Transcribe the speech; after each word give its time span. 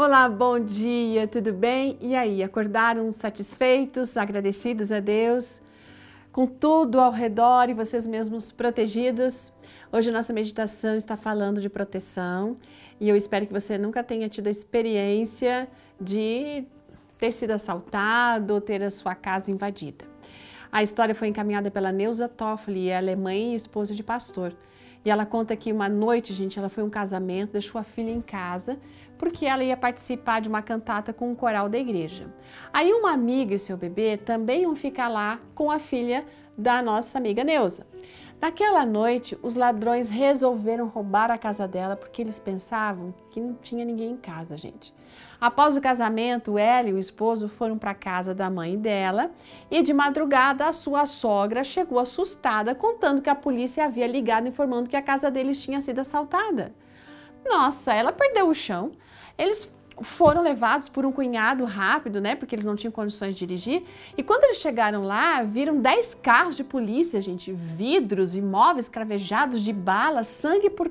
Olá, 0.00 0.28
bom 0.28 0.60
dia, 0.60 1.26
tudo 1.26 1.52
bem? 1.52 1.98
E 2.00 2.14
aí, 2.14 2.40
acordaram 2.40 3.10
satisfeitos, 3.10 4.16
agradecidos 4.16 4.92
a 4.92 5.00
Deus, 5.00 5.60
com 6.30 6.46
tudo 6.46 7.00
ao 7.00 7.10
redor 7.10 7.68
e 7.68 7.74
vocês 7.74 8.06
mesmos 8.06 8.52
protegidos? 8.52 9.52
Hoje 9.90 10.12
nossa 10.12 10.32
meditação 10.32 10.94
está 10.94 11.16
falando 11.16 11.60
de 11.60 11.68
proteção 11.68 12.56
e 13.00 13.08
eu 13.08 13.16
espero 13.16 13.44
que 13.44 13.52
você 13.52 13.76
nunca 13.76 14.04
tenha 14.04 14.28
tido 14.28 14.46
a 14.46 14.50
experiência 14.50 15.68
de 16.00 16.64
ter 17.18 17.32
sido 17.32 17.50
assaltado 17.50 18.54
ou 18.54 18.60
ter 18.60 18.80
a 18.80 18.92
sua 18.92 19.16
casa 19.16 19.50
invadida. 19.50 20.04
A 20.70 20.80
história 20.80 21.12
foi 21.12 21.26
encaminhada 21.26 21.72
pela 21.72 21.90
Neuza 21.90 22.28
Toffoli, 22.28 22.88
ela 22.88 23.10
é 23.10 23.16
e 23.16 23.56
esposa 23.56 23.96
de 23.96 24.04
pastor. 24.04 24.54
E 25.08 25.10
ela 25.10 25.24
conta 25.24 25.56
que 25.56 25.72
uma 25.72 25.88
noite, 25.88 26.34
gente, 26.34 26.58
ela 26.58 26.68
foi 26.68 26.84
um 26.84 26.90
casamento, 26.90 27.52
deixou 27.52 27.80
a 27.80 27.82
filha 27.82 28.10
em 28.10 28.20
casa, 28.20 28.78
porque 29.16 29.46
ela 29.46 29.64
ia 29.64 29.74
participar 29.74 30.42
de 30.42 30.50
uma 30.50 30.60
cantata 30.60 31.14
com 31.14 31.30
um 31.30 31.34
coral 31.34 31.66
da 31.66 31.78
igreja. 31.78 32.26
Aí 32.70 32.92
uma 32.92 33.10
amiga 33.10 33.54
e 33.54 33.58
seu 33.58 33.74
bebê 33.74 34.18
também 34.18 34.64
iam 34.64 34.76
ficar 34.76 35.08
lá 35.08 35.40
com 35.54 35.70
a 35.70 35.78
filha 35.78 36.26
da 36.58 36.82
nossa 36.82 37.16
amiga 37.16 37.42
Neuza. 37.42 37.86
Naquela 38.38 38.84
noite, 38.84 39.38
os 39.42 39.56
ladrões 39.56 40.10
resolveram 40.10 40.88
roubar 40.88 41.30
a 41.30 41.38
casa 41.38 41.66
dela 41.66 41.96
porque 41.96 42.20
eles 42.20 42.38
pensavam 42.38 43.14
que 43.30 43.40
não 43.40 43.54
tinha 43.54 43.86
ninguém 43.86 44.10
em 44.10 44.16
casa, 44.18 44.58
gente. 44.58 44.92
Após 45.40 45.76
o 45.76 45.80
casamento, 45.80 46.58
ela 46.58 46.88
e 46.88 46.92
o 46.92 46.98
esposo 46.98 47.48
foram 47.48 47.78
para 47.78 47.92
a 47.92 47.94
casa 47.94 48.34
da 48.34 48.50
mãe 48.50 48.76
dela 48.76 49.30
e 49.70 49.82
de 49.82 49.92
madrugada 49.92 50.66
a 50.66 50.72
sua 50.72 51.06
sogra 51.06 51.62
chegou 51.62 51.98
assustada, 51.98 52.74
contando 52.74 53.22
que 53.22 53.30
a 53.30 53.34
polícia 53.34 53.84
havia 53.84 54.06
ligado 54.06 54.48
informando 54.48 54.90
que 54.90 54.96
a 54.96 55.02
casa 55.02 55.30
deles 55.30 55.62
tinha 55.62 55.80
sido 55.80 56.00
assaltada. 56.00 56.74
Nossa, 57.44 57.94
ela 57.94 58.12
perdeu 58.12 58.48
o 58.48 58.54
chão. 58.54 58.92
Eles 59.36 59.70
foram 60.02 60.42
levados 60.42 60.88
por 60.88 61.04
um 61.04 61.12
cunhado 61.12 61.64
rápido, 61.64 62.20
né? 62.20 62.36
Porque 62.36 62.54
eles 62.54 62.64
não 62.64 62.76
tinham 62.76 62.92
condições 62.92 63.34
de 63.34 63.46
dirigir. 63.46 63.84
E 64.16 64.22
quando 64.22 64.44
eles 64.44 64.58
chegaram 64.58 65.04
lá, 65.04 65.42
viram 65.42 65.80
10 65.80 66.14
carros 66.16 66.56
de 66.56 66.64
polícia, 66.64 67.20
gente, 67.20 67.52
vidros, 67.52 68.36
imóveis 68.36 68.88
cravejados 68.88 69.60
de 69.60 69.72
balas, 69.72 70.26
sangue 70.26 70.70
por 70.70 70.90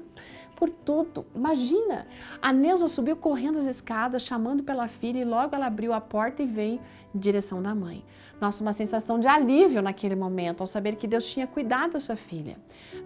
por 0.57 0.69
tudo. 0.71 1.25
Imagina! 1.35 2.07
A 2.41 2.51
Neuza 2.51 2.87
subiu 2.87 3.15
correndo 3.15 3.59
as 3.59 3.67
escadas, 3.67 4.23
chamando 4.23 4.63
pela 4.63 4.87
filha, 4.87 5.19
e 5.19 5.23
logo 5.23 5.55
ela 5.55 5.67
abriu 5.67 5.93
a 5.93 6.01
porta 6.01 6.41
e 6.41 6.47
veio 6.47 6.81
em 7.13 7.19
direção 7.19 7.61
da 7.61 7.73
mãe. 7.73 8.03
Nossa, 8.41 8.63
uma 8.63 8.73
sensação 8.73 9.19
de 9.19 9.27
alívio 9.27 9.81
naquele 9.81 10.15
momento, 10.15 10.61
ao 10.61 10.67
saber 10.67 10.95
que 10.95 11.07
Deus 11.07 11.27
tinha 11.27 11.45
cuidado 11.45 11.93
da 11.93 11.99
sua 11.99 12.15
filha. 12.15 12.57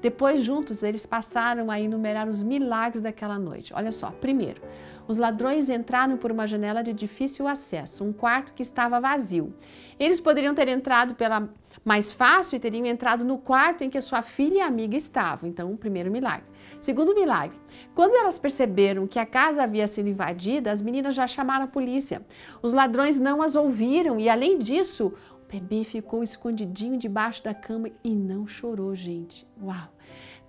Depois, 0.02 0.44
juntos, 0.44 0.82
eles 0.82 1.06
passaram 1.06 1.70
a 1.70 1.80
enumerar 1.80 2.28
os 2.28 2.42
milagres 2.42 3.02
daquela 3.02 3.38
noite. 3.38 3.74
Olha 3.74 3.92
só, 3.92 4.12
primeiro, 4.12 4.62
os 5.08 5.18
ladrões 5.18 5.70
entraram 5.70 6.16
por 6.16 6.32
uma 6.32 6.48
janela 6.48 6.82
de 6.82 6.94
difícil 6.94 7.48
acesso, 7.48 8.04
um 8.04 8.14
quarto 8.14 8.54
que 8.54 8.62
estava 8.62 9.00
vazio. 9.00 9.54
Eles 10.00 10.22
poderiam 10.22 10.56
ter 10.56 10.70
entrado 10.70 11.16
pela 11.16 11.50
mais 11.83 12.11
fácil 12.11 12.59
teriam 12.59 12.86
entrado 12.86 13.23
no 13.23 13.38
quarto 13.38 13.83
em 13.83 13.89
que 13.89 14.00
sua 14.02 14.22
filha 14.22 14.58
e 14.58 14.61
amiga 14.61 14.95
estavam. 14.95 15.50
Então, 15.50 15.72
o 15.72 15.77
primeiro 15.77 16.11
milagre. 16.11 16.45
Segundo 16.80 17.16
milagre, 17.16 17.58
quando 17.94 18.16
elas 18.16 18.38
perceberam 18.38 19.08
que 19.08 19.19
a 19.19 19.25
casa 19.25 19.64
havia 19.64 19.88
sido 19.88 20.09
invadida, 20.09 20.72
as 20.72 20.81
meninas 20.81 21.16
já 21.16 21.27
chamaram 21.27 21.66
a 21.66 21.67
polícia. 21.67 22.22
Os 22.61 22.73
ladrões 22.73 23.19
não 23.19 23.42
as 23.42 23.55
ouviram 23.55 24.19
e, 24.19 24.30
além 24.30 24.58
disso, 24.58 25.14
o 25.42 25.52
bebê 25.52 25.83
ficou 25.83 26.23
escondidinho 26.23 26.97
debaixo 26.97 27.44
da 27.44 27.53
cama 27.53 27.89
e 28.03 28.16
não 28.16 28.47
chorou, 28.47 28.95
gente. 28.95 29.47
Uau! 29.61 29.89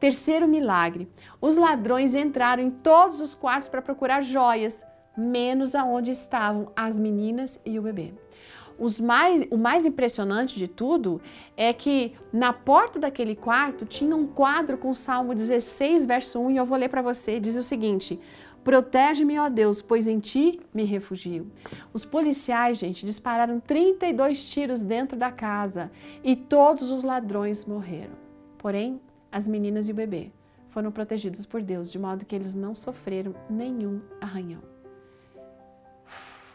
Terceiro 0.03 0.49
milagre: 0.49 1.09
os 1.41 1.57
ladrões 1.57 2.17
entraram 2.17 2.61
em 2.63 2.71
todos 2.71 3.21
os 3.21 3.37
quartos 3.37 3.69
para 3.69 3.81
procurar 3.81 4.21
joias, 4.21 4.85
menos 5.17 5.77
aonde 5.77 6.11
estavam 6.11 6.73
as 6.75 6.99
meninas 6.99 7.61
e 7.65 7.79
o 7.79 7.83
bebê. 7.83 8.13
Mais, 9.01 9.47
o 9.51 9.57
mais 9.57 9.87
impressionante 9.87 10.59
de 10.59 10.67
tudo 10.67 11.21
é 11.57 11.73
que 11.73 12.15
na 12.33 12.53
porta 12.53 12.99
daquele 12.99 13.37
quarto 13.37 13.87
tinha 13.87 14.17
um 14.17 14.27
quadro 14.27 14.77
com 14.77 14.93
Salmo 14.93 15.35
16, 15.35 16.07
verso 16.07 16.41
1, 16.41 16.51
e 16.51 16.57
eu 16.57 16.67
vou 16.67 16.77
ler 16.77 16.89
para 16.89 17.03
você. 17.03 17.39
Diz 17.39 17.57
o 17.57 17.63
seguinte: 17.63 18.19
Protege-me, 18.65 19.39
ó 19.39 19.49
Deus, 19.49 19.83
pois 19.83 20.07
em 20.07 20.21
ti 20.21 20.61
me 20.73 20.85
refugio. 20.85 21.51
Os 21.93 22.05
policiais, 22.05 22.79
gente, 22.79 23.05
dispararam 23.05 23.59
32 23.59 24.49
tiros 24.49 24.85
dentro 24.85 25.19
da 25.19 25.33
casa 25.33 25.91
e 26.23 26.37
todos 26.37 26.91
os 26.91 27.03
ladrões 27.03 27.65
morreram. 27.65 28.15
Porém, 28.59 29.01
as 29.31 29.49
meninas 29.49 29.89
e 29.89 29.93
o 29.93 29.95
bebê 29.95 30.31
foram 30.69 30.93
protegidos 30.93 31.45
por 31.45 31.61
Deus, 31.61 31.91
de 31.91 31.99
modo 31.99 32.25
que 32.25 32.35
eles 32.35 32.55
não 32.55 32.75
sofreram 32.75 33.35
nenhum 33.51 34.01
arranhão. 34.21 34.63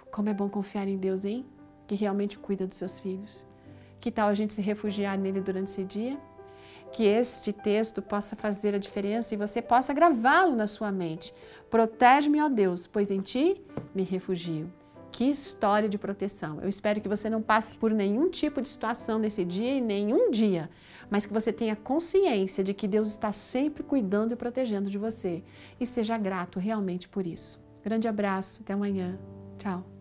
Como 0.10 0.30
é 0.30 0.34
bom 0.34 0.50
confiar 0.50 0.88
em 0.88 0.98
Deus, 0.98 1.26
hein? 1.26 1.46
Que 1.88 1.96
realmente 1.96 2.38
cuida 2.38 2.68
dos 2.68 2.78
seus 2.78 3.00
filhos. 3.00 3.46
Que 4.00 4.12
tal 4.12 4.30
a 4.30 4.36
gente 4.36 4.54
se 4.54 4.62
refugiar 4.62 5.18
nele 5.18 5.42
durante 5.42 5.70
esse 5.70 5.84
dia? 5.84 6.18
Que 6.92 7.06
este 7.06 7.52
texto 7.52 8.02
possa 8.02 8.36
fazer 8.36 8.76
a 8.76 8.78
diferença 8.78 9.34
e 9.34 9.38
você 9.38 9.62
possa 9.62 9.94
gravá-lo 9.94 10.56
na 10.56 10.68
sua 10.68 10.92
mente. 10.92 11.34
Protege-me, 11.70 12.42
ó 12.42 12.50
Deus, 12.50 12.88
pois 12.88 13.10
em 13.10 13.22
ti 13.22 13.62
me 13.94 14.04
refugio. 14.04 14.72
Que 15.12 15.26
história 15.26 15.90
de 15.90 15.98
proteção. 15.98 16.62
Eu 16.62 16.70
espero 16.70 17.02
que 17.02 17.10
você 17.10 17.30
não 17.30 17.42
passe 17.42 17.76
por 17.76 17.92
nenhum 17.92 18.30
tipo 18.30 18.62
de 18.62 18.68
situação 18.68 19.18
nesse 19.18 19.44
dia 19.44 19.76
e 19.76 19.82
nenhum 19.82 20.30
dia, 20.30 20.70
mas 21.10 21.26
que 21.26 21.34
você 21.34 21.52
tenha 21.52 21.76
consciência 21.76 22.64
de 22.64 22.74
que 22.74 22.88
Deus 22.88 23.08
está 23.08 23.32
sempre 23.32 23.82
cuidando 23.84 24.34
e 24.34 24.36
protegendo 24.36 24.90
de 24.90 24.98
você. 24.98 25.44
E 25.80 25.86
seja 25.86 26.18
grato 26.18 26.60
realmente 26.60 27.10
por 27.10 27.26
isso. 27.26 27.60
Grande 27.84 28.08
abraço, 28.08 28.62
até 28.62 28.74
amanhã. 28.74 29.18
Tchau. 29.58 29.97